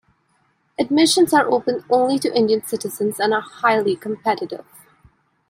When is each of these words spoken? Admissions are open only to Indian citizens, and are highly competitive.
Admissions 0.79 1.31
are 1.31 1.45
open 1.51 1.83
only 1.91 2.17
to 2.17 2.35
Indian 2.35 2.63
citizens, 2.63 3.19
and 3.19 3.35
are 3.35 3.41
highly 3.41 3.95
competitive. 3.95 4.65